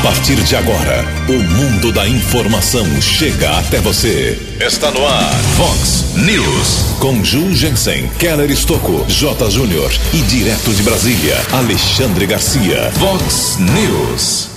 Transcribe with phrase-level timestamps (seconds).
[0.00, 4.40] A partir de agora, o mundo da informação chega até você.
[4.58, 6.96] Está no ar, Fox News.
[6.98, 9.50] Com Ju Jensen, Keller Estocco, J.
[9.50, 12.90] Júnior e direto de Brasília, Alexandre Garcia.
[12.92, 14.48] Fox News.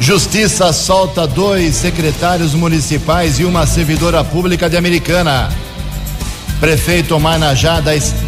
[0.00, 5.50] Justiça solta dois secretários municipais e uma servidora pública de Americana.
[6.58, 7.38] Prefeito Omar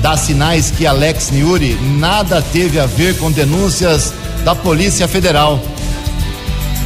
[0.02, 4.12] dá sinais que Alex Niuri nada teve a ver com denúncias
[4.44, 5.60] da Polícia Federal.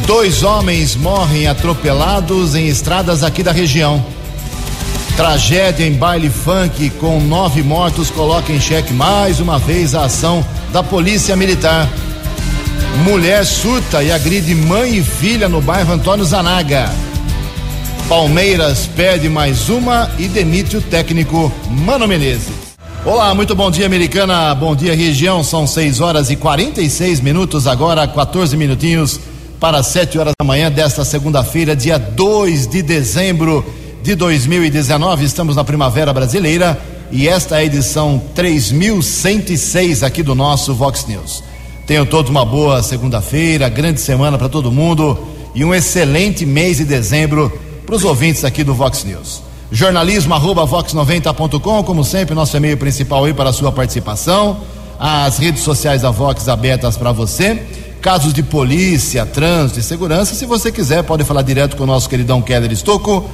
[0.07, 4.05] Dois homens morrem atropelados em estradas aqui da região.
[5.17, 10.45] Tragédia em baile funk com nove mortos coloca em xeque mais uma vez a ação
[10.73, 11.89] da Polícia Militar.
[13.05, 16.91] Mulher surta e agride mãe e filha no bairro Antônio Zanaga.
[18.09, 22.66] Palmeiras perde mais uma e demite o técnico Mano Menezes.
[23.07, 24.53] Olá, muito bom dia, americana.
[24.53, 25.45] Bom dia, região.
[25.45, 29.21] São 6 horas e 46 minutos, agora 14 minutinhos
[29.61, 33.65] para 7 horas da manhã desta segunda-feira, dia 2 de dezembro
[34.03, 35.25] de 2019.
[35.25, 36.77] Estamos na Primavera Brasileira
[37.13, 41.45] e esta é a edição 3106 aqui do nosso Vox News.
[41.87, 45.17] Tenham todos uma boa segunda-feira, grande semana para todo mundo
[45.55, 49.46] e um excelente mês de dezembro para os ouvintes aqui do Vox News.
[49.71, 54.59] Jornalismo arroba vox90.com, como sempre, nosso e-mail principal aí para a sua participação.
[54.99, 57.61] As redes sociais da Vox abertas para você.
[58.01, 62.09] Casos de polícia, trânsito e segurança, se você quiser, pode falar direto com o nosso
[62.09, 63.29] queridão Keller Estocco,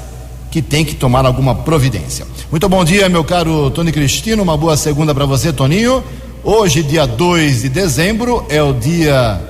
[0.51, 2.27] que tem que tomar alguma providência.
[2.51, 4.43] Muito bom dia, meu caro Tony Cristino.
[4.43, 6.03] Uma boa segunda para você, Toninho.
[6.43, 9.41] Hoje, dia 2 de dezembro, é o dia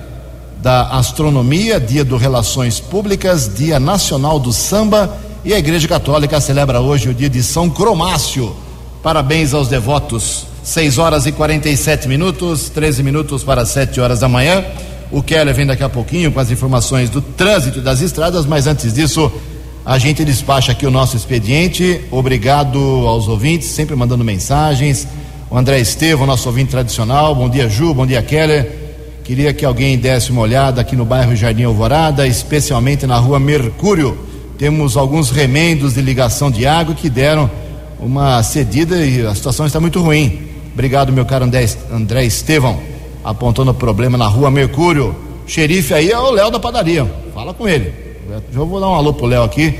[0.63, 6.81] da Astronomia, Dia do Relações Públicas, Dia Nacional do Samba e a Igreja Católica celebra
[6.81, 8.55] hoje o dia de São Cromácio.
[9.03, 10.47] Parabéns aos devotos.
[10.65, 14.65] 6 horas e 47 minutos, 13 minutos para 7 horas da manhã.
[15.13, 18.93] O Keller vem daqui a pouquinho com as informações do trânsito das estradas, mas antes
[18.93, 19.31] disso,
[19.85, 22.01] a gente despacha aqui o nosso expediente.
[22.11, 25.07] Obrigado aos ouvintes, sempre mandando mensagens.
[25.49, 27.33] O André Estevam, nosso ouvinte tradicional.
[27.37, 27.95] Bom dia, Ju.
[27.95, 28.86] Bom dia, Keller.
[29.27, 34.17] Queria que alguém desse uma olhada aqui no bairro Jardim Alvorada, especialmente na rua Mercúrio.
[34.57, 37.51] Temos alguns remendos de ligação de água que deram
[37.99, 40.47] uma cedida e a situação está muito ruim.
[40.73, 42.79] Obrigado, meu caro André, Estevão,
[43.25, 45.13] apontando o problema na rua Mercúrio.
[45.45, 47.05] Xerife aí é o Léo da padaria.
[47.35, 47.93] Fala com ele.
[48.53, 49.75] Já vou dar um alô pro Léo aqui,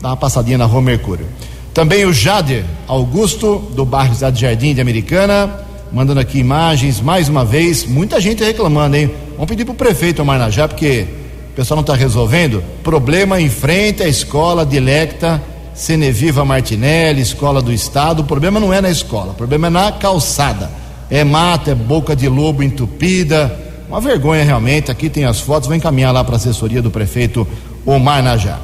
[0.00, 1.26] dar uma passadinha na rua Mercúrio.
[1.74, 7.44] Também o Jader Augusto, do bairro Cidade Jardim de Americana mandando aqui imagens, mais uma
[7.44, 9.10] vez, muita gente reclamando, hein?
[9.32, 11.06] Vamos pedir para o prefeito Marnajá, porque
[11.50, 12.64] o pessoal não está resolvendo.
[12.82, 15.42] Problema em frente à escola Dilecta
[15.74, 18.20] Ceneviva Martinelli, escola do Estado.
[18.20, 20.70] O problema não é na escola, o problema é na calçada.
[21.10, 23.54] É mata, é boca de lobo entupida.
[23.86, 24.90] Uma vergonha realmente.
[24.90, 27.46] Aqui tem as fotos, vou encaminhar lá para a assessoria do prefeito
[27.84, 28.58] Omar Najá.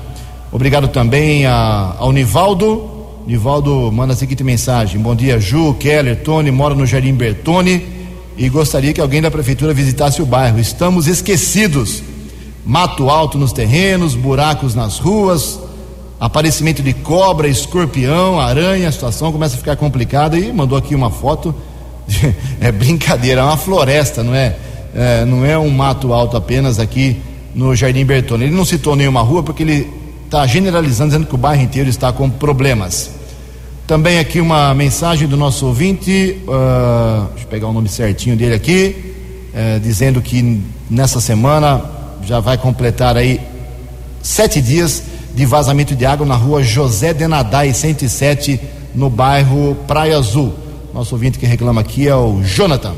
[0.50, 6.74] Obrigado também a, Nivaldo Nivaldo manda a seguinte mensagem: Bom dia, Ju, Keller, Tony, moro
[6.74, 7.84] no Jardim Bertone
[8.36, 10.58] e gostaria que alguém da prefeitura visitasse o bairro.
[10.58, 12.02] Estamos esquecidos.
[12.64, 15.58] Mato alto nos terrenos, buracos nas ruas,
[16.20, 21.10] aparecimento de cobra, escorpião, aranha, a situação começa a ficar complicada e mandou aqui uma
[21.10, 21.54] foto.
[22.60, 24.56] é brincadeira, é uma floresta, não é?
[24.94, 25.24] é?
[25.24, 27.20] Não é um mato alto apenas aqui
[27.54, 28.44] no Jardim Bertone.
[28.44, 29.97] Ele não citou nenhuma rua porque ele
[30.28, 33.10] está generalizando, dizendo que o bairro inteiro está com problemas.
[33.86, 38.54] Também aqui uma mensagem do nosso ouvinte, uh, deixa eu pegar o nome certinho dele
[38.54, 39.14] aqui,
[39.54, 41.82] uh, dizendo que nessa semana
[42.22, 43.40] já vai completar aí
[44.22, 45.02] sete dias
[45.34, 48.60] de vazamento de água na rua José Denadai 107,
[48.94, 50.52] no bairro Praia Azul.
[50.92, 52.92] Nosso ouvinte que reclama aqui é o Jonathan.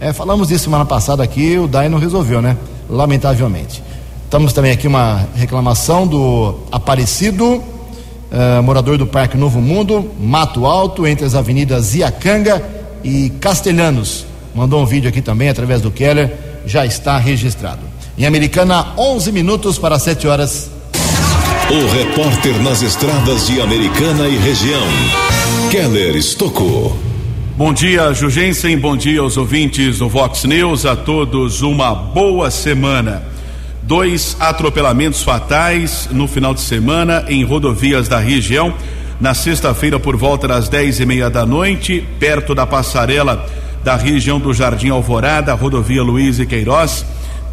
[0.00, 2.56] É, falamos disso semana passada aqui, o DAI não resolveu, né?
[2.88, 3.82] Lamentavelmente.
[4.32, 11.06] Estamos também aqui uma reclamação do Aparecido uh, morador do Parque Novo Mundo, Mato Alto,
[11.06, 12.64] entre as avenidas Iacanga
[13.04, 14.24] e Castelhanos.
[14.54, 16.32] Mandou um vídeo aqui também através do Keller,
[16.64, 17.82] já está registrado.
[18.16, 20.70] Em Americana, 11 minutos para 7 horas.
[21.70, 24.86] O repórter nas estradas de Americana e região,
[25.70, 26.96] Keller Estocou.
[27.54, 28.78] Bom dia, Jugensen.
[28.78, 30.86] Bom dia aos ouvintes do Vox News.
[30.86, 33.30] A todos uma boa semana.
[33.82, 38.72] Dois atropelamentos fatais no final de semana em rodovias da região.
[39.20, 43.44] Na sexta-feira, por volta das dez e meia da noite, perto da passarela
[43.82, 47.04] da região do Jardim Alvorada, rodovia Luiz e Queiroz,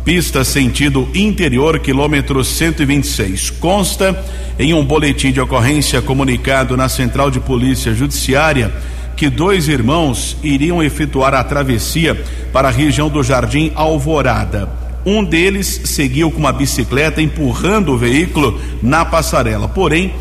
[0.06, 3.50] pista sentido interior, quilômetro 126.
[3.50, 4.24] Consta
[4.60, 8.72] em um boletim de ocorrência comunicado na Central de Polícia Judiciária
[9.16, 12.16] que dois irmãos iriam efetuar a travessia
[12.54, 14.79] para a região do Jardim Alvorada.
[15.06, 19.68] Um deles seguiu com uma bicicleta empurrando o veículo na passarela.
[19.68, 20.14] Porém,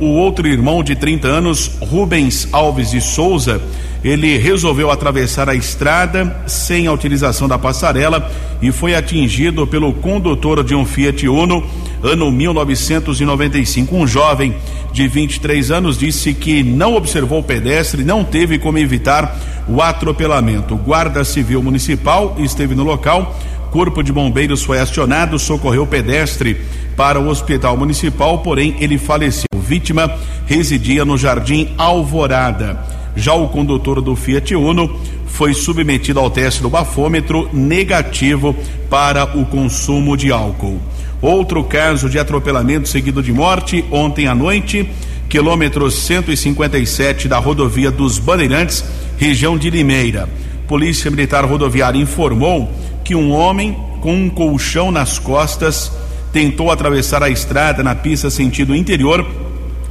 [0.00, 3.60] o outro irmão de 30 anos, Rubens Alves de Souza,
[4.02, 8.28] ele resolveu atravessar a estrada sem a utilização da passarela
[8.60, 11.64] e foi atingido pelo condutor de um Fiat Uno,
[12.02, 13.94] ano 1995.
[13.94, 14.56] Um jovem
[14.92, 19.38] de 23 anos disse que não observou o pedestre, não teve como evitar
[19.68, 20.74] o atropelamento.
[20.74, 23.38] O Guarda Civil Municipal esteve no local.
[23.72, 26.60] Corpo de Bombeiros foi acionado, socorreu o pedestre
[26.94, 29.46] para o Hospital Municipal, porém ele faleceu.
[29.56, 30.14] Vítima
[30.46, 32.78] residia no Jardim Alvorada.
[33.16, 38.54] Já o condutor do Fiat Uno foi submetido ao teste do bafômetro negativo
[38.90, 40.78] para o consumo de álcool.
[41.22, 44.86] Outro caso de atropelamento seguido de morte ontem à noite,
[45.30, 48.84] quilômetro 157 da rodovia dos Bandeirantes,
[49.16, 50.28] região de Limeira.
[50.68, 52.70] Polícia Militar Rodoviária informou
[53.04, 55.92] que um homem com um colchão nas costas
[56.32, 59.26] tentou atravessar a estrada na pista sentido interior,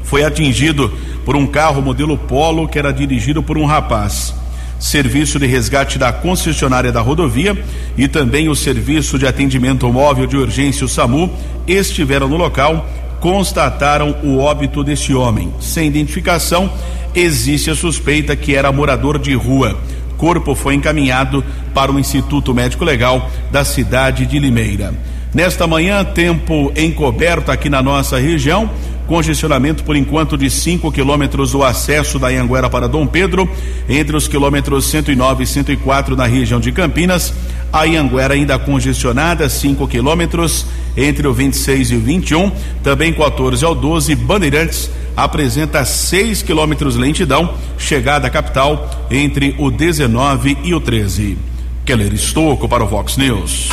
[0.03, 0.91] foi atingido
[1.23, 4.33] por um carro modelo Polo que era dirigido por um rapaz.
[4.79, 7.55] Serviço de resgate da concessionária da rodovia
[7.95, 11.31] e também o serviço de atendimento móvel de urgência o SAMU
[11.67, 15.53] estiveram no local, constataram o óbito desse homem.
[15.59, 16.73] Sem identificação,
[17.13, 19.77] existe a suspeita que era morador de rua.
[20.21, 24.93] Corpo foi encaminhado para o Instituto Médico Legal da cidade de Limeira.
[25.33, 28.69] Nesta manhã, tempo encoberto aqui na nossa região
[29.07, 33.49] congestionamento por enquanto de 5 quilômetros do acesso da Anguera para Dom Pedro,
[33.89, 37.33] entre os quilômetros 109 e 104 na região de Campinas.
[37.73, 40.65] A Anguera ainda congestionada, 5 quilômetros
[40.95, 42.51] entre o 26 e o 21.
[42.83, 50.57] Também 14 ao 12, Bandeirantes apresenta 6 quilômetros lentidão, chegada à capital entre o 19
[50.63, 51.37] e o 13.
[51.85, 53.69] Keller Estocco para o Vox News.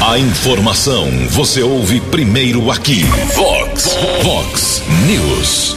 [0.00, 3.02] A informação você ouve primeiro aqui.
[3.34, 5.76] Vox, Vox News.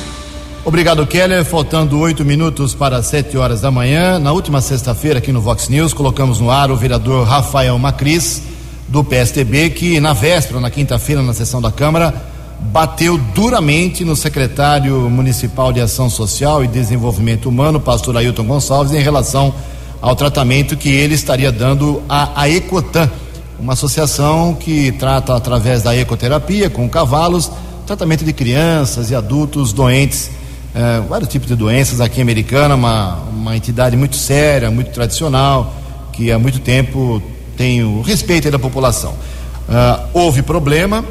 [0.65, 1.45] Obrigado, Keller.
[1.45, 4.19] Faltando oito minutos para sete horas da manhã.
[4.19, 8.43] Na última sexta-feira, aqui no Vox News, colocamos no ar o vereador Rafael Macris,
[8.87, 12.13] do PSTB, que na véspera, na quinta-feira, na sessão da Câmara,
[12.59, 19.01] bateu duramente no secretário municipal de Ação Social e Desenvolvimento Humano, pastor Ailton Gonçalves, em
[19.01, 19.53] relação
[20.01, 23.09] ao tratamento que ele estaria dando à, Ecotan
[23.59, 27.51] uma associação que trata através da ecoterapia com cavalos,
[27.85, 30.31] tratamento de crianças e adultos doentes,
[30.73, 35.75] é, vários tipos de doenças aqui em Americana, uma, uma entidade muito séria, muito tradicional,
[36.13, 37.21] que há muito tempo
[37.57, 39.11] tem o respeito da população.
[39.11, 41.03] Uh, houve problema,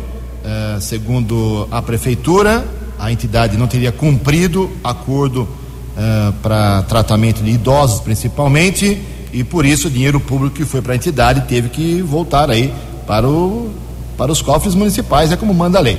[0.45, 2.67] uh, segundo a prefeitura,
[2.99, 9.01] a entidade não teria cumprido acordo uh, para tratamento de idosos, principalmente
[9.33, 12.73] e por isso o dinheiro público que foi para a entidade teve que voltar aí
[13.07, 13.71] para, o,
[14.17, 15.99] para os cofres municipais, é como manda a lei.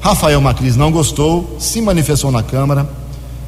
[0.00, 2.88] Rafael Macris não gostou, se manifestou na Câmara,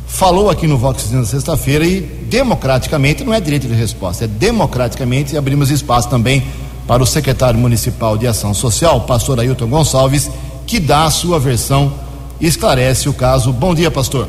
[0.06, 5.36] falou aqui no Vox na sexta-feira e democraticamente, não é direito de resposta, é democraticamente
[5.36, 6.42] abrimos espaço também
[6.86, 10.30] para o secretário municipal de Ação Social, pastor Ailton Gonçalves,
[10.66, 11.92] que dá a sua versão
[12.40, 13.52] e esclarece o caso.
[13.52, 14.28] Bom dia, pastor.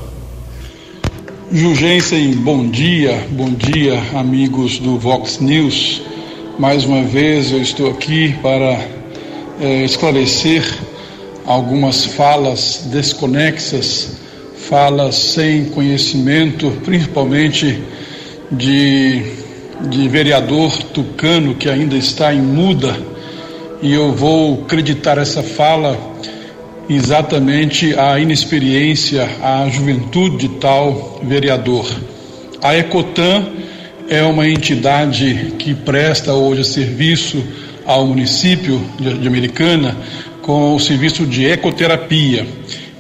[1.51, 6.01] Jugensen, bom dia, bom dia, amigos do Vox News.
[6.58, 8.79] Mais uma vez eu estou aqui para
[9.60, 10.63] é, esclarecer
[11.46, 14.17] algumas falas desconexas,
[14.55, 17.84] falas sem conhecimento, principalmente
[18.51, 19.24] de,
[19.89, 22.95] de vereador tucano que ainda está em muda,
[23.81, 25.97] e eu vou acreditar essa fala
[26.88, 31.88] exatamente a inexperiência, a juventude de tal vereador.
[32.61, 33.47] A Ecotan
[34.09, 37.41] é uma entidade que presta hoje serviço
[37.85, 39.97] ao município de Americana
[40.41, 42.45] com o serviço de ecoterapia.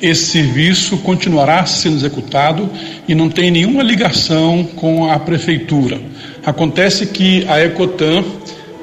[0.01, 2.67] Esse serviço continuará sendo executado
[3.07, 6.01] e não tem nenhuma ligação com a prefeitura.
[6.43, 8.23] Acontece que a Ecotan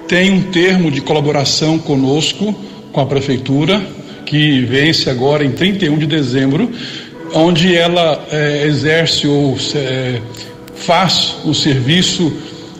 [0.07, 2.55] tem um termo de colaboração conosco,
[2.93, 3.83] com a prefeitura,
[4.25, 6.71] que vence agora em 31 de dezembro,
[7.35, 10.21] onde ela é, exerce ou é,
[10.77, 12.33] faz o serviço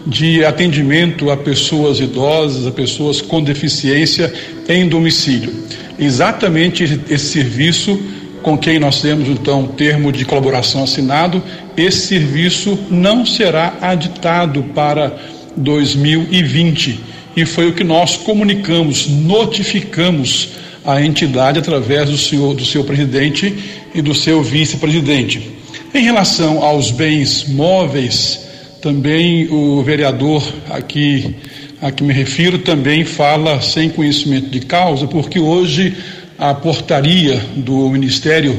[0.07, 4.33] de atendimento a pessoas idosas, a pessoas com deficiência
[4.69, 5.53] em domicílio.
[5.99, 8.01] Exatamente esse serviço
[8.49, 11.43] com quem nós temos então termo de colaboração assinado,
[11.77, 15.19] esse serviço não será aditado para
[15.55, 16.99] 2020
[17.37, 20.49] e foi o que nós comunicamos, notificamos
[20.83, 23.55] a entidade através do senhor, do seu presidente
[23.95, 25.51] e do seu vice-presidente.
[25.93, 28.49] Em relação aos bens móveis,
[28.81, 31.37] também o vereador aqui
[31.83, 35.95] a que me refiro também fala sem conhecimento de causa, porque hoje
[36.39, 38.59] a portaria do Ministério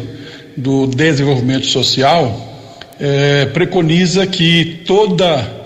[0.57, 2.47] do Desenvolvimento Social
[2.99, 5.59] é, preconiza que toda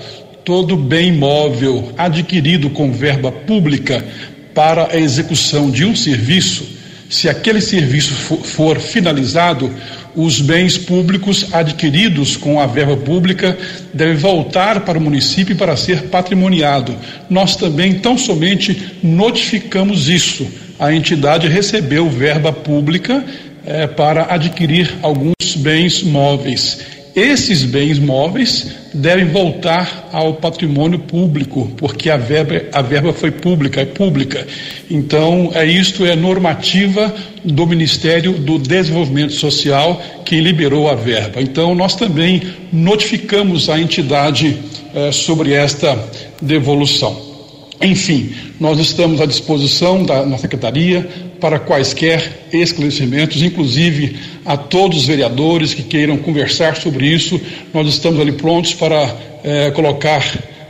[0.45, 4.05] todo bem móvel adquirido com verba pública
[4.53, 6.67] para a execução de um serviço,
[7.09, 9.71] se aquele serviço for, for finalizado,
[10.15, 13.57] os bens públicos adquiridos com a verba pública
[13.93, 16.95] devem voltar para o município para ser patrimoniado.
[17.29, 20.45] Nós também tão somente notificamos isso.
[20.79, 23.23] A entidade recebeu verba pública
[23.65, 26.79] eh, para adquirir alguns bens móveis.
[27.15, 33.81] Esses bens móveis devem voltar ao patrimônio público, porque a verba, a verba foi pública,
[33.81, 34.47] é pública.
[34.89, 37.13] Então, é isto é normativa
[37.43, 41.39] do Ministério do Desenvolvimento Social que liberou a verba.
[41.39, 44.57] Então, nós também notificamos a entidade
[44.95, 45.95] eh, sobre esta
[46.41, 47.32] devolução.
[47.81, 51.07] Enfim, nós estamos à disposição da nossa secretaria
[51.39, 54.15] para quaisquer esclarecimentos, inclusive
[54.45, 57.39] a todos os vereadores que queiram conversar sobre isso.
[57.73, 59.13] Nós estamos ali prontos para
[59.43, 60.23] eh, colocar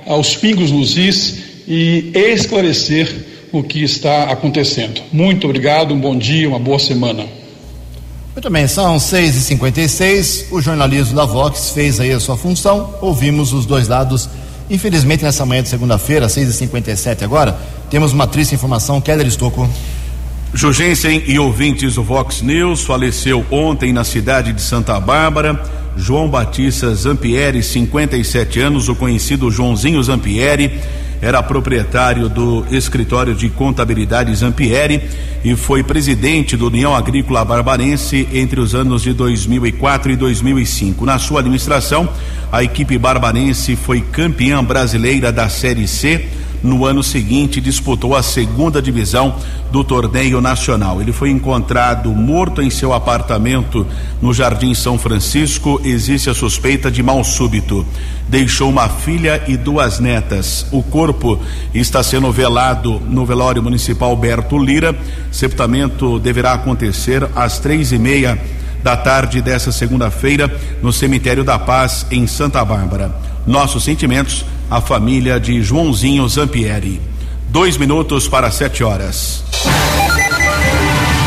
[0.08, 3.08] aos pingos nos is e esclarecer
[3.52, 5.02] o que está acontecendo.
[5.12, 7.26] Muito obrigado, um bom dia, uma boa semana.
[8.34, 10.46] Muito bem, são 6h56.
[10.52, 12.96] O jornalismo da Vox fez aí a sua função.
[13.00, 14.28] Ouvimos os dois lados
[14.70, 17.58] Infelizmente, nessa manhã de segunda-feira, 6h57 agora,
[17.90, 19.02] temos uma triste informação.
[19.02, 19.70] Keller Estocco.
[20.54, 25.60] Jugensen e ouvintes do Vox News, faleceu ontem na cidade de Santa Bárbara
[25.96, 30.80] João Batista Zampieri, 57 anos, o conhecido Joãozinho Zampieri
[31.24, 35.02] era proprietário do escritório de contabilidade Zampieri
[35.42, 41.06] e foi presidente do União Agrícola Barbarense entre os anos de 2004 e 2005.
[41.06, 42.10] Na sua administração,
[42.52, 46.28] a equipe barbarense foi campeã brasileira da Série C
[46.64, 49.36] no ano seguinte disputou a segunda divisão
[49.72, 51.02] do torneio nacional.
[51.02, 53.86] Ele foi encontrado morto em seu apartamento
[54.22, 55.82] no Jardim São Francisco.
[55.84, 57.86] Existe a suspeita de mal súbito.
[58.30, 60.66] Deixou uma filha e duas netas.
[60.72, 61.38] O corpo
[61.74, 64.96] está sendo velado no velório municipal Alberto Lira.
[65.32, 68.40] Sepultamento deverá acontecer às três e meia
[68.82, 73.16] da tarde dessa segunda-feira no cemitério da Paz em Santa Bárbara.
[73.46, 77.00] Nossos sentimentos à família de Joãozinho Zampieri.
[77.50, 79.44] Dois minutos para sete horas.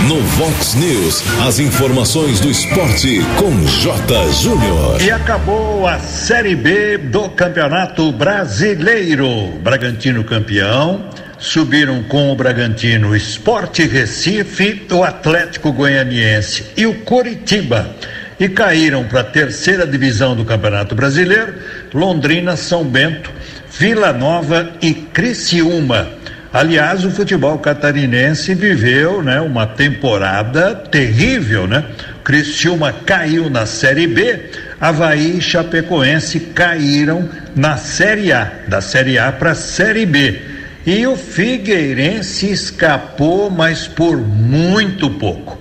[0.09, 4.33] No Vox News, as informações do esporte com J.
[4.33, 5.01] Júnior.
[5.01, 9.53] E acabou a Série B do Campeonato Brasileiro.
[9.63, 11.09] Bragantino campeão.
[11.39, 17.95] Subiram com o Bragantino Esporte Recife, o Atlético Goianiense e o Coritiba
[18.39, 21.55] e caíram para a terceira divisão do Campeonato Brasileiro
[21.93, 23.31] Londrina, São Bento,
[23.79, 26.09] Vila Nova e Criciúma.
[26.51, 31.85] Aliás, o futebol catarinense viveu, né, uma temporada terrível, né?
[32.25, 39.31] Criciúma caiu na Série B, Havaí e Chapecoense caíram na Série A, da Série A
[39.31, 40.41] para a Série B.
[40.87, 45.61] E o Figueirense escapou, mas por muito pouco.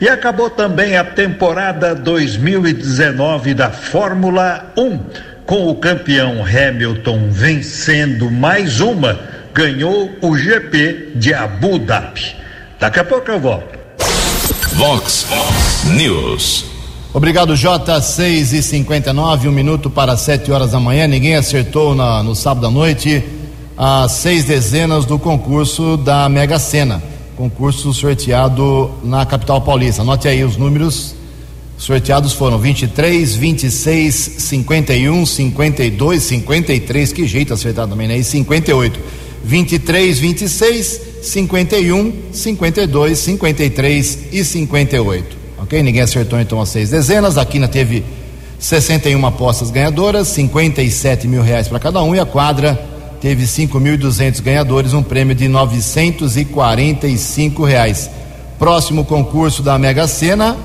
[0.00, 5.00] E acabou também a temporada 2019 da Fórmula 1,
[5.46, 9.18] com o campeão Hamilton vencendo mais uma,
[9.54, 12.36] ganhou o GP de Abu Dhabi.
[12.78, 13.78] Daqui a pouco eu volto.
[14.74, 15.26] Vox
[15.84, 16.66] News.
[17.14, 18.00] Obrigado, J.
[18.02, 21.06] 6 e 59 um minuto para 7 horas da manhã.
[21.06, 23.24] Ninguém acertou na, no sábado à noite
[23.78, 27.02] as seis dezenas do concurso da Mega Sena
[27.36, 30.02] concurso sorteado na capital paulista.
[30.02, 31.14] Anote aí os números
[31.78, 38.16] sorteados foram 23, 26, 51, 52, 53, que jeito acertado também, né?
[38.16, 38.98] E 58.
[39.44, 45.36] 23, 26, 51, 52, 53 e 58.
[45.58, 45.82] Ok?
[45.82, 47.38] Ninguém acertou então as seis dezenas.
[47.38, 48.02] A Quina teve
[48.58, 52.74] 61 apostas ganhadoras, 57 mil reais para cada um e a quadra
[53.20, 58.10] teve 5.200 ganhadores, um prêmio de 945 reais.
[58.58, 60.56] Próximo concurso da Mega Sena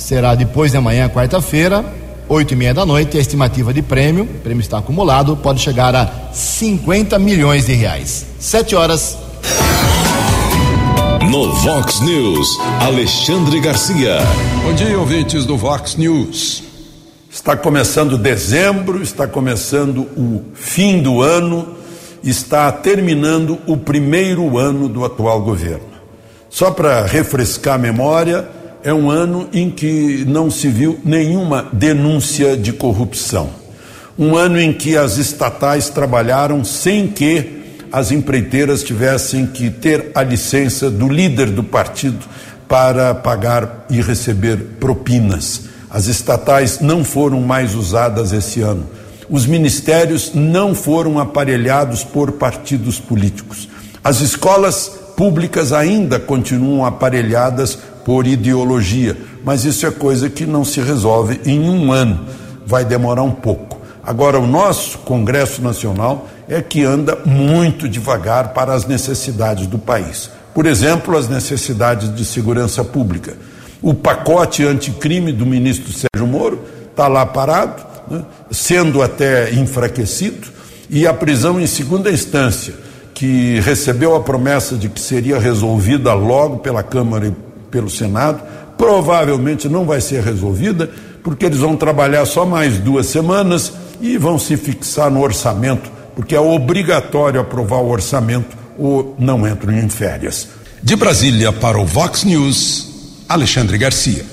[0.00, 1.84] será depois de amanhã, quarta-feira,
[2.28, 3.18] oito e meia da noite.
[3.18, 8.26] A estimativa de prêmio, o prêmio está acumulado, pode chegar a 50 milhões de reais.
[8.38, 9.18] Sete horas.
[11.30, 14.18] No Vox News, Alexandre Garcia.
[14.64, 16.62] Bom dia, ouvintes do Vox News.
[17.30, 21.76] Está começando dezembro, está começando o fim do ano,
[22.24, 25.90] está terminando o primeiro ano do atual governo.
[26.48, 28.48] Só para refrescar a memória,
[28.82, 33.50] é um ano em que não se viu nenhuma denúncia de corrupção.
[34.18, 37.60] Um ano em que as estatais trabalharam sem que
[37.92, 42.24] as empreiteiras tivessem que ter a licença do líder do partido
[42.68, 45.62] para pagar e receber propinas.
[45.90, 48.86] As estatais não foram mais usadas esse ano.
[49.28, 53.68] Os ministérios não foram aparelhados por partidos políticos.
[54.02, 60.80] As escolas públicas ainda continuam aparelhadas por ideologia, mas isso é coisa que não se
[60.80, 62.26] resolve em um ano,
[62.66, 63.80] vai demorar um pouco.
[64.02, 70.30] Agora, o nosso Congresso Nacional é que anda muito devagar para as necessidades do país.
[70.54, 73.34] Por exemplo, as necessidades de segurança pública.
[73.80, 80.48] O pacote anticrime do ministro Sérgio Moro está lá parado, né, sendo até enfraquecido,
[80.88, 82.74] e a prisão em segunda instância
[83.14, 88.42] que recebeu a promessa de que seria resolvida logo pela Câmara e pelo Senado,
[88.76, 90.90] provavelmente não vai ser resolvida,
[91.22, 96.34] porque eles vão trabalhar só mais duas semanas e vão se fixar no orçamento, porque
[96.34, 100.48] é obrigatório aprovar o orçamento ou não entram em férias.
[100.82, 102.88] De Brasília para o Vox News,
[103.28, 104.24] Alexandre Garcia.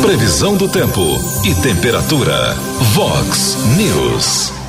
[0.00, 1.00] Previsão do tempo
[1.44, 2.54] e temperatura.
[2.94, 4.63] Vox News.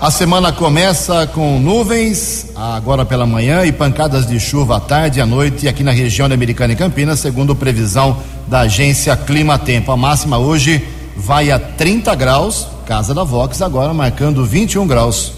[0.00, 5.22] A semana começa com nuvens agora pela manhã e pancadas de chuva à tarde e
[5.22, 9.90] à noite aqui na região de Americana e Campinas, segundo previsão da agência Clima Tempo.
[9.90, 10.86] A máxima hoje
[11.16, 15.32] vai a 30 graus, casa da Vox agora marcando 21 graus.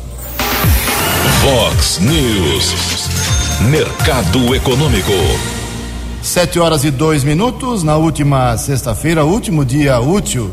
[1.42, 2.74] Vox News.
[3.62, 5.10] Mercado Econômico.
[6.22, 10.50] Sete horas e dois minutos na última sexta-feira, último dia útil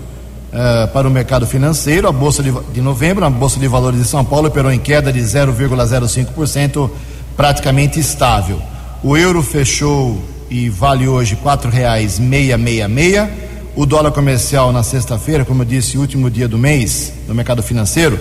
[0.58, 2.08] uh, para o mercado financeiro.
[2.08, 5.14] A Bolsa de, de novembro, a Bolsa de Valores de São Paulo, operou em queda
[5.14, 6.90] de 0,05%,
[7.36, 8.60] praticamente estável.
[9.04, 11.36] O euro fechou e vale hoje
[12.58, 13.30] meia, meia.
[13.76, 18.18] O dólar comercial na sexta-feira, como eu disse, último dia do mês no mercado financeiro,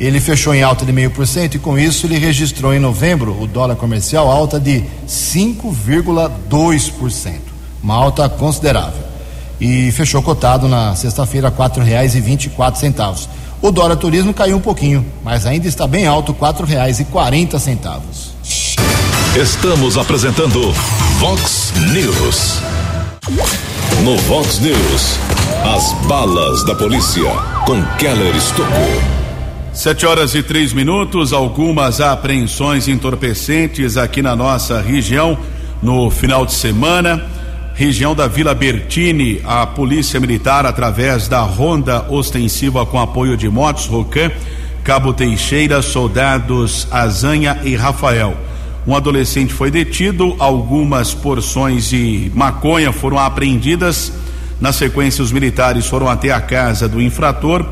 [0.00, 3.40] ele fechou em alta de meio por cento e com isso ele registrou em novembro
[3.40, 7.34] o dólar comercial alta de 5,2%,
[7.82, 9.15] uma alta considerável
[9.60, 13.28] e fechou cotado na sexta-feira quatro reais e vinte e quatro centavos.
[13.62, 17.58] O dólar turismo caiu um pouquinho, mas ainda está bem alto, quatro reais e quarenta
[17.58, 18.34] centavos.
[19.34, 20.72] Estamos apresentando
[21.18, 22.60] Vox News.
[24.04, 25.18] No Vox News,
[25.74, 27.30] as balas da polícia
[27.64, 29.02] com Keller Estocou.
[29.72, 35.36] Sete horas e três minutos, algumas apreensões entorpecentes aqui na nossa região
[35.82, 37.24] no final de semana
[37.76, 43.84] região da Vila Bertini, a Polícia Militar, através da ronda ostensiva com apoio de motos
[43.84, 44.30] Rocan,
[44.82, 48.34] Cabo Teixeira, soldados Azanha e Rafael.
[48.86, 54.10] Um adolescente foi detido, algumas porções de maconha foram apreendidas.
[54.58, 57.62] Na sequência, os militares foram até a casa do infrator.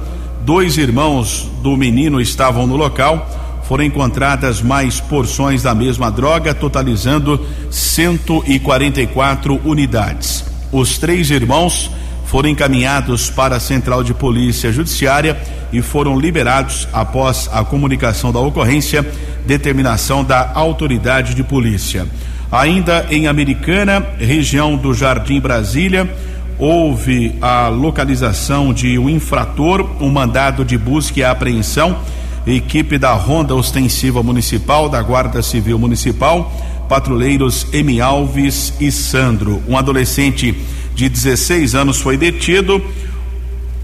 [0.42, 3.26] Dois irmãos do menino estavam no local
[3.68, 10.44] foram encontradas mais porções da mesma droga, totalizando 144 unidades.
[10.70, 11.90] Os três irmãos
[12.26, 15.40] foram encaminhados para a Central de Polícia Judiciária
[15.72, 19.06] e foram liberados após a comunicação da ocorrência,
[19.46, 22.06] determinação da autoridade de polícia.
[22.50, 26.12] Ainda em Americana, região do Jardim Brasília,
[26.58, 31.98] houve a localização de um infrator, um mandado de busca e apreensão
[32.46, 36.52] equipe da Ronda Ostensiva Municipal, da Guarda Civil Municipal,
[36.88, 39.62] patrulheiros Emi Alves e Sandro.
[39.66, 40.54] Um adolescente
[40.94, 42.82] de 16 anos foi detido.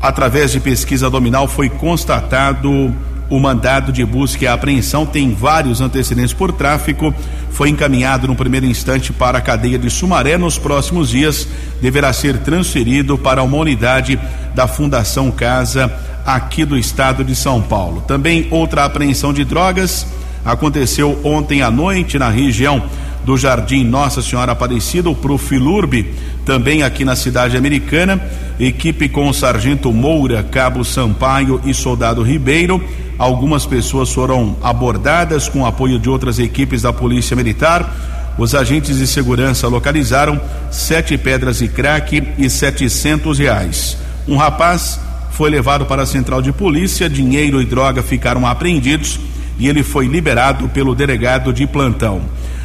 [0.00, 2.94] Através de pesquisa dominal foi constatado
[3.30, 7.14] o mandado de busca e apreensão tem vários antecedentes por tráfico.
[7.50, 10.36] Foi encaminhado no primeiro instante para a cadeia de Sumaré.
[10.36, 11.46] Nos próximos dias,
[11.80, 14.18] deverá ser transferido para uma unidade
[14.54, 15.90] da Fundação Casa
[16.26, 18.02] aqui do estado de São Paulo.
[18.06, 20.06] Também outra apreensão de drogas
[20.44, 22.82] aconteceu ontem à noite na região
[23.24, 28.20] do Jardim Nossa Senhora Aparecida, o Profilurbe, também aqui na cidade americana.
[28.58, 32.82] Equipe com o Sargento Moura, Cabo Sampaio e Soldado Ribeiro.
[33.18, 37.94] Algumas pessoas foram abordadas com apoio de outras equipes da Polícia Militar.
[38.38, 43.98] Os agentes de segurança localizaram sete pedras de crack e setecentos reais.
[44.26, 44.98] Um rapaz
[45.32, 49.18] foi levado para a central de polícia, dinheiro e droga ficaram apreendidos
[49.58, 52.22] e ele foi liberado pelo delegado de plantão.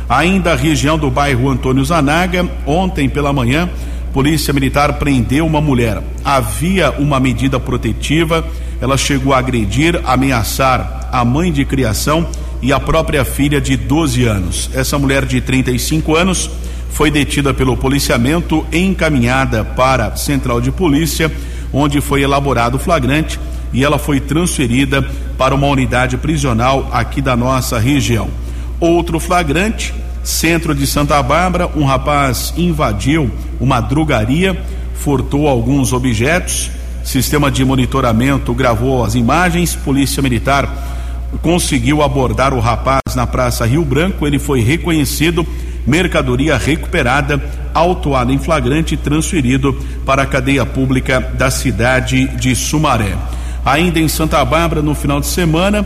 [0.07, 3.69] Ainda a região do bairro Antônio Zanaga, ontem pela manhã,
[4.13, 6.01] Polícia Militar prendeu uma mulher.
[6.23, 8.45] Havia uma medida protetiva,
[8.79, 12.27] ela chegou a agredir, ameaçar a mãe de criação
[12.61, 14.69] e a própria filha de 12 anos.
[14.73, 16.49] Essa mulher de 35 anos
[16.91, 21.31] foi detida pelo policiamento, encaminhada para a central de polícia,
[21.73, 23.39] onde foi elaborado o flagrante
[23.73, 25.05] e ela foi transferida
[25.37, 28.44] para uma unidade prisional aqui da nossa região.
[28.79, 34.59] Outro flagrante, centro de Santa Bárbara, um rapaz invadiu uma drogaria,
[34.95, 36.71] furtou alguns objetos,
[37.03, 40.95] sistema de monitoramento gravou as imagens, polícia militar
[41.41, 45.45] conseguiu abordar o rapaz na Praça Rio Branco, ele foi reconhecido,
[45.85, 47.41] mercadoria recuperada,
[47.73, 49.73] autuado em flagrante e transferido
[50.05, 53.15] para a cadeia pública da cidade de Sumaré.
[53.63, 55.85] Ainda em Santa Bárbara, no final de semana,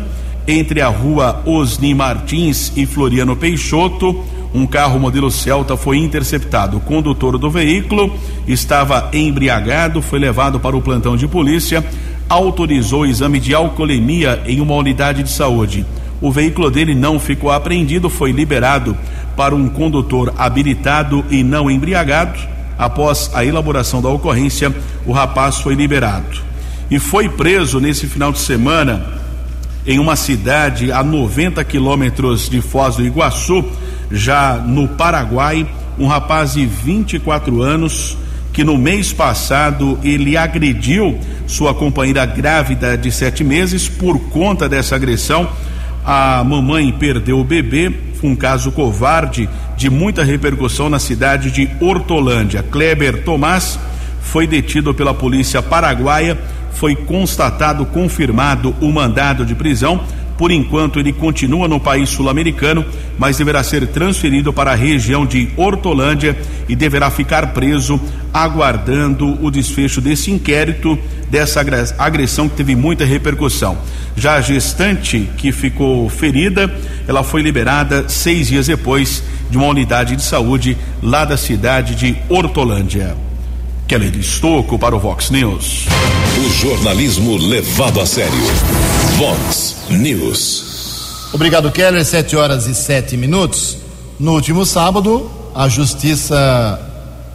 [0.49, 6.77] entre a rua Osni Martins e Floriano Peixoto, um carro modelo Celta foi interceptado.
[6.77, 8.11] O condutor do veículo
[8.47, 11.85] estava embriagado, foi levado para o plantão de polícia,
[12.27, 15.85] autorizou o exame de alcoolemia em uma unidade de saúde.
[16.19, 18.97] O veículo dele não ficou apreendido, foi liberado
[19.37, 22.39] para um condutor habilitado e não embriagado.
[22.75, 26.41] Após a elaboração da ocorrência, o rapaz foi liberado.
[26.89, 29.18] E foi preso nesse final de semana
[29.89, 33.65] em uma cidade a 90 quilômetros de Foz do Iguaçu,
[34.11, 38.15] já no Paraguai, um rapaz de 24 anos
[38.53, 43.89] que no mês passado ele agrediu sua companheira grávida de sete meses.
[43.89, 45.49] Por conta dessa agressão,
[46.05, 47.91] a mamãe perdeu o bebê.
[48.21, 52.61] Foi um caso covarde de muita repercussão na cidade de Hortolândia.
[52.61, 53.79] Kleber Tomás
[54.21, 56.37] foi detido pela polícia paraguaia
[56.73, 60.01] foi constatado, confirmado o mandado de prisão.
[60.37, 62.85] Por enquanto, ele continua no país sul-americano,
[63.17, 66.37] mas deverá ser transferido para a região de Hortolândia
[66.69, 67.99] e deverá ficar preso,
[68.33, 70.97] aguardando o desfecho desse inquérito,
[71.29, 71.59] dessa
[71.97, 73.77] agressão que teve muita repercussão.
[74.15, 76.73] Já a gestante que ficou ferida,
[77.05, 82.15] ela foi liberada seis dias depois de uma unidade de saúde lá da cidade de
[82.29, 83.28] Hortolândia.
[83.89, 85.87] Kelly Estocco para o Vox News.
[86.37, 88.37] O jornalismo levado a sério.
[89.17, 91.31] Vox News.
[91.33, 92.05] Obrigado, Keller.
[92.05, 93.77] Sete horas e sete minutos.
[94.19, 96.79] No último sábado, a Justiça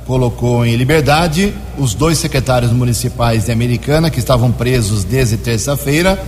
[0.07, 6.25] colocou em liberdade os dois secretários municipais de Americana que estavam presos desde terça-feira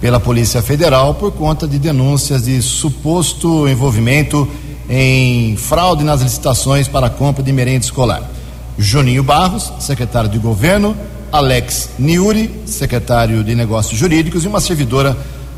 [0.00, 4.48] pela Polícia Federal por conta de denúncias de suposto envolvimento
[4.88, 8.35] em fraude nas licitações para a compra de merenda escolar.
[8.78, 10.96] Juninho Barros, secretário de governo,
[11.32, 15.16] Alex Niuri, secretário de negócios jurídicos, e uma servidora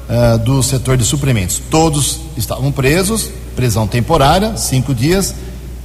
[0.08, 1.60] uh, do setor de suprimentos.
[1.70, 5.34] Todos estavam presos, prisão temporária, cinco dias,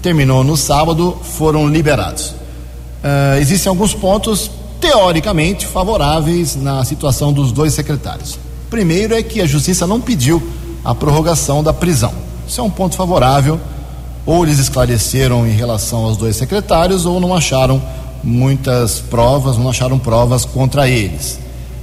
[0.01, 2.29] terminou no sábado, foram liberados.
[2.29, 8.37] Uh, existem alguns pontos teoricamente favoráveis na situação dos dois secretários.
[8.69, 10.41] Primeiro é que a justiça não pediu
[10.83, 12.13] a prorrogação da prisão.
[12.47, 13.59] Isso é um ponto favorável
[14.25, 17.81] ou eles esclareceram em relação aos dois secretários ou não acharam
[18.23, 21.39] muitas provas, não acharam provas contra eles.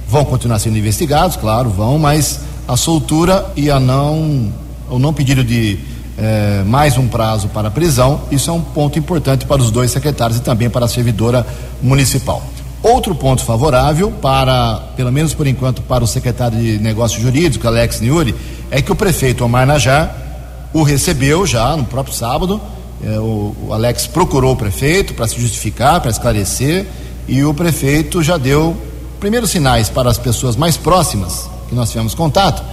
[0.07, 4.51] Vão continuar sendo investigados, claro, vão, mas a soltura e a não
[4.89, 5.79] o não pedido de
[6.17, 9.89] eh, mais um prazo para a prisão, isso é um ponto importante para os dois
[9.91, 11.47] secretários e também para a servidora
[11.81, 12.43] municipal.
[12.83, 18.01] Outro ponto favorável para, pelo menos por enquanto, para o secretário de Negócios Jurídicos, Alex
[18.01, 18.35] Niuri,
[18.69, 20.30] é que o prefeito Omar Najar
[20.73, 22.61] o recebeu já no próprio sábado.
[23.03, 26.85] É, o, o, Alex procurou o prefeito para se justificar, para esclarecer,
[27.27, 28.75] e o prefeito já deu
[29.19, 32.63] primeiros sinais para as pessoas mais próximas que nós tivemos contato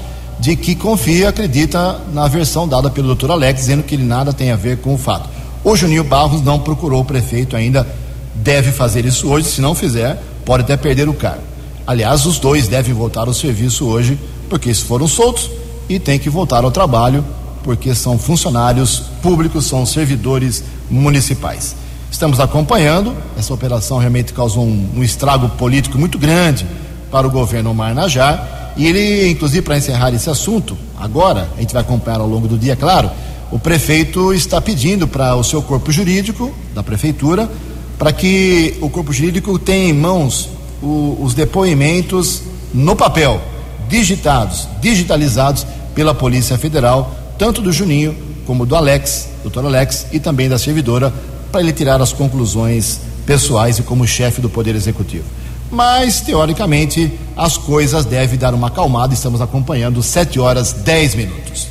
[0.41, 4.51] de que confia, acredita na versão dada pelo doutor Alex, dizendo que ele nada tem
[4.51, 5.29] a ver com o fato.
[5.65, 7.87] O Juninho Barros não procurou o prefeito ainda,
[8.35, 11.43] deve fazer isso hoje, se não fizer, pode até perder o cargo.
[11.87, 15.51] Aliás, os dois devem voltar ao serviço hoje, porque eles foram soltos
[15.89, 17.25] e têm que voltar ao trabalho
[17.69, 21.77] porque são funcionários públicos, são servidores municipais.
[22.11, 26.67] Estamos acompanhando, essa operação realmente causou um, um estrago político muito grande
[27.11, 28.73] para o governo Omar Najar.
[28.75, 32.57] E ele, inclusive, para encerrar esse assunto, agora, a gente vai acompanhar ao longo do
[32.57, 33.11] dia, claro,
[33.53, 37.51] o prefeito está pedindo para o seu corpo jurídico, da prefeitura,
[37.99, 40.49] para que o corpo jurídico tenha em mãos
[40.83, 43.43] o, os depoimentos no papel,
[43.91, 50.49] digitados, digitalizados pela Polícia Federal, tanto do Juninho como do Alex, doutor Alex, e também
[50.49, 51.13] da servidora,
[51.53, 55.25] para ele tirar as conclusões pessoais e como chefe do Poder Executivo.
[55.71, 59.13] mas teoricamente as coisas devem dar uma acalmada.
[59.13, 61.69] Estamos acompanhando 7 horas 10 minutos.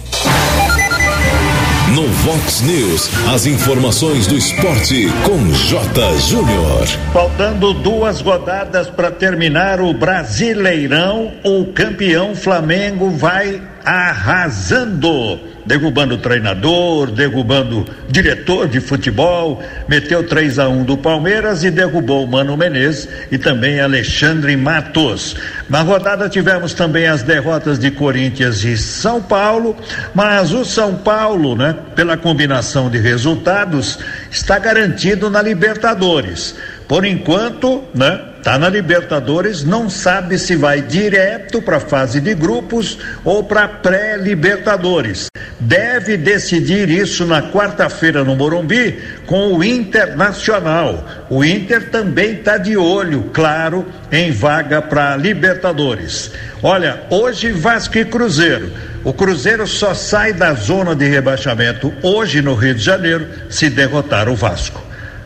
[1.95, 6.17] No Vox News, as informações do esporte com J.
[6.19, 6.85] Júnior.
[7.11, 17.85] Faltando duas rodadas para terminar o Brasileirão, o campeão Flamengo vai arrasando derrubando treinador, derrubando
[18.09, 23.37] diretor de futebol, meteu 3 a 1 do Palmeiras e derrubou o Mano Menezes e
[23.37, 25.35] também Alexandre Matos.
[25.69, 29.75] Na rodada tivemos também as derrotas de Corinthians e São Paulo,
[30.15, 33.99] mas o São Paulo, né, pela combinação de resultados,
[34.31, 36.55] está garantido na Libertadores.
[36.87, 42.33] Por enquanto, né, tá na Libertadores, não sabe se vai direto para a fase de
[42.33, 45.27] grupos ou para pré-Libertadores.
[45.59, 51.05] Deve decidir isso na quarta-feira no Morumbi com o Internacional.
[51.29, 56.31] O Inter também está de olho, claro, em vaga para Libertadores.
[56.63, 58.71] Olha, hoje Vasco e Cruzeiro.
[59.03, 64.29] O Cruzeiro só sai da zona de rebaixamento hoje no Rio de Janeiro se derrotar
[64.29, 64.81] o Vasco.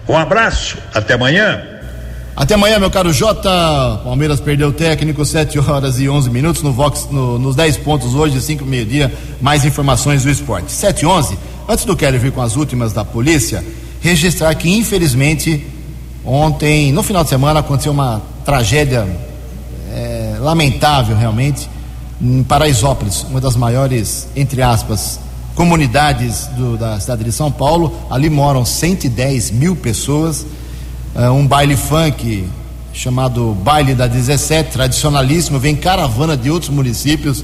[0.09, 1.70] Um abraço, até amanhã.
[2.35, 3.49] Até amanhã, meu caro Jota.
[4.03, 8.15] Palmeiras perdeu o técnico, 7 horas e 11 minutos no Vox, no, nos 10 pontos
[8.15, 9.13] hoje, 5 meio-dia.
[9.41, 10.71] Mais informações do esporte.
[10.71, 11.37] 7 e 11.
[11.67, 13.63] Antes do Kelly vir com as últimas da polícia,
[13.99, 15.65] registrar que, infelizmente,
[16.25, 19.05] ontem, no final de semana, aconteceu uma tragédia
[19.91, 21.69] é, lamentável, realmente,
[22.21, 25.19] em Paraisópolis, uma das maiores, entre aspas,
[25.53, 27.93] comunidades do, da cidade de São Paulo.
[28.09, 30.45] Ali moram 110 mil pessoas
[31.15, 32.47] um baile funk
[32.93, 37.43] chamado Baile da 17, tradicionalíssimo, vem caravana de outros municípios,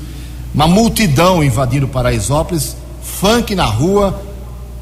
[0.54, 4.22] uma multidão invadindo Paraisópolis, funk na rua,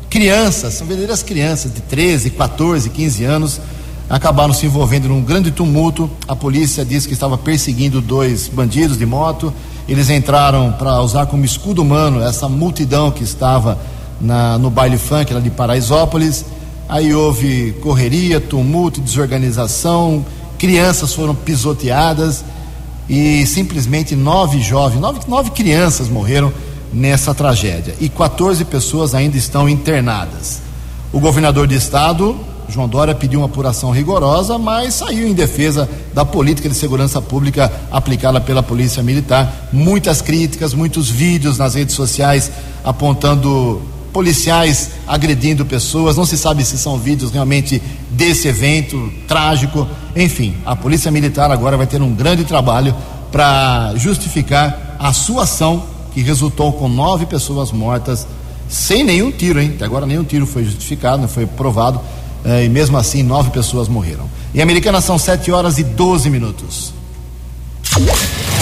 [0.10, 3.62] crianças, são verdadeiras crianças de 13, 14, 15 anos,
[4.10, 6.10] acabaram se envolvendo num grande tumulto.
[6.28, 9.54] A polícia disse que estava perseguindo dois bandidos de moto.
[9.88, 13.78] Eles entraram para usar como escudo humano essa multidão que estava
[14.22, 16.46] na, no baile funk lá de Paraisópolis.
[16.88, 20.26] Aí houve correria, tumulto, desorganização,
[20.58, 22.44] crianças foram pisoteadas
[23.10, 26.52] e simplesmente nove jovens, nove, nove crianças morreram
[26.94, 30.62] nessa tragédia e 14 pessoas ainda estão internadas.
[31.12, 32.36] O governador de estado,
[32.68, 37.72] João Dória, pediu uma apuração rigorosa, mas saiu em defesa da política de segurança pública
[37.92, 39.70] aplicada pela Polícia Militar.
[39.72, 42.52] Muitas críticas, muitos vídeos nas redes sociais
[42.84, 43.82] apontando
[44.16, 49.86] policiais agredindo pessoas, não se sabe se são vídeos realmente desse evento trágico.
[50.16, 52.96] Enfim, a Polícia Militar agora vai ter um grande trabalho
[53.30, 58.26] para justificar a sua ação que resultou com nove pessoas mortas
[58.70, 59.74] sem nenhum tiro, hein?
[59.76, 62.00] Até agora nenhum tiro foi justificado, não foi provado,
[62.46, 64.30] eh, e mesmo assim nove pessoas morreram.
[64.54, 66.94] Em Americana são sete horas e doze minutos.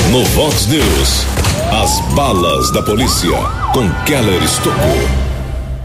[0.10, 1.26] No Vox News,
[1.72, 3.38] as balas da polícia
[3.72, 5.23] com Keller Estocou.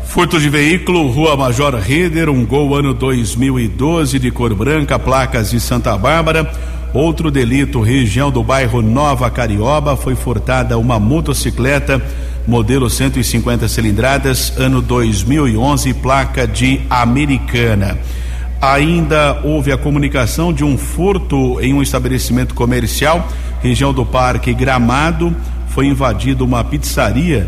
[0.09, 5.61] Furto de veículo, Rua Major Reder, um gol ano 2012 de cor branca, placas de
[5.61, 6.51] Santa Bárbara.
[6.94, 12.03] Outro delito, região do bairro Nova Carioba, foi furtada uma motocicleta
[12.47, 17.99] modelo 150 cilindradas, ano 2011, placa de Americana.
[18.62, 23.29] Ainda houve a comunicação de um furto em um estabelecimento comercial,
[23.62, 25.37] região do Parque Gramado.
[25.68, 27.47] Foi invadida uma pizzaria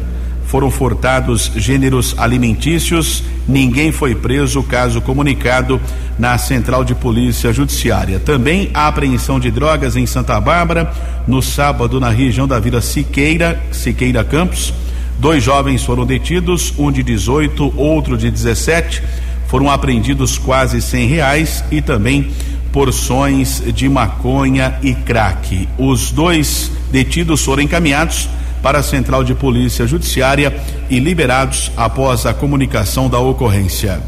[0.50, 5.80] foram furtados gêneros alimentícios, ninguém foi preso, caso comunicado
[6.18, 8.18] na Central de Polícia Judiciária.
[8.18, 10.92] Também a apreensão de drogas em Santa Bárbara,
[11.24, 14.74] no sábado na região da Vila Siqueira, Siqueira Campos.
[15.20, 19.04] Dois jovens foram detidos, um de 18, outro de 17.
[19.46, 22.28] Foram apreendidos quase cem reais e também
[22.72, 25.68] porções de maconha e crack.
[25.78, 28.28] Os dois detidos foram encaminhados
[28.62, 30.54] para a Central de Polícia Judiciária
[30.88, 34.00] e liberados após a comunicação da ocorrência.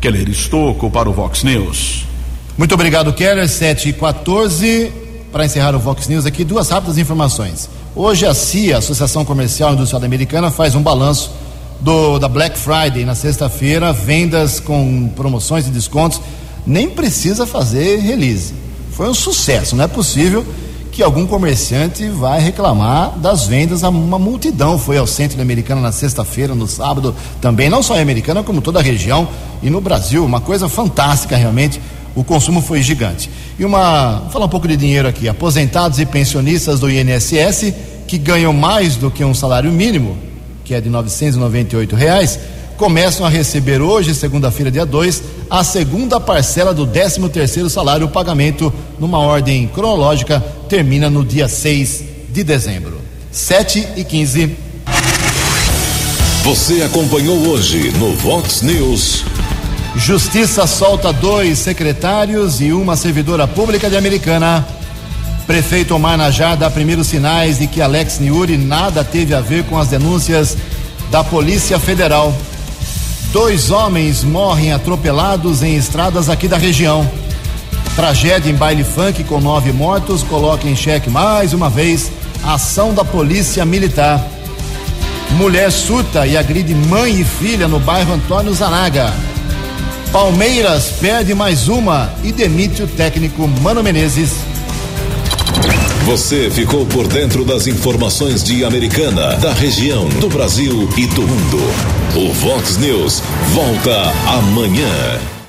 [0.00, 2.04] Keller Estocco para o Vox News.
[2.58, 3.48] Muito obrigado, Keller.
[3.48, 4.92] 7 e 14
[5.30, 7.70] Para encerrar o Vox News aqui, duas rápidas informações.
[7.94, 11.30] Hoje a CIA, Associação Comercial Industrial Americana, faz um balanço
[11.80, 16.20] do, da Black Friday na sexta-feira, vendas com promoções e descontos.
[16.66, 18.54] Nem precisa fazer release.
[18.92, 20.44] Foi um sucesso, não é possível
[20.92, 23.82] que algum comerciante vai reclamar das vendas.
[23.82, 28.02] Uma multidão foi ao centro da Americana na sexta-feira, no sábado também, não só em
[28.02, 29.26] Americana, como toda a região
[29.62, 30.22] e no Brasil.
[30.22, 31.80] Uma coisa fantástica realmente.
[32.14, 33.30] O consumo foi gigante.
[33.58, 35.26] E uma, vou falar um pouco de dinheiro aqui.
[35.26, 37.72] Aposentados e pensionistas do INSS
[38.06, 40.18] que ganham mais do que um salário mínimo,
[40.62, 42.38] que é de 998 reais,
[42.76, 48.06] começam a receber hoje, segunda-feira, dia 2, a segunda parcela do 13 terceiro salário.
[48.06, 53.00] O pagamento, numa ordem cronológica, termina no dia 6 de dezembro.
[53.30, 54.56] 7 e 15.
[56.44, 59.24] Você acompanhou hoje no Vox News.
[59.94, 64.66] Justiça solta dois secretários e uma servidora pública de Americana.
[65.46, 69.78] Prefeito Omar Najar dá primeiros sinais de que Alex Niuri nada teve a ver com
[69.78, 70.56] as denúncias
[71.10, 72.34] da Polícia Federal.
[73.32, 77.10] Dois homens morrem atropelados em estradas aqui da região.
[77.96, 82.12] Tragédia em baile funk com nove mortos coloca em xeque mais uma vez
[82.44, 84.22] a ação da Polícia Militar.
[85.30, 89.10] Mulher surta e agride mãe e filha no bairro Antônio Zanaga.
[90.12, 94.32] Palmeiras perde mais uma e demite o técnico Mano Menezes.
[96.04, 102.01] Você ficou por dentro das informações de Americana, da região, do Brasil e do mundo.
[102.14, 103.22] O Vox News
[103.54, 105.41] volta amanhã.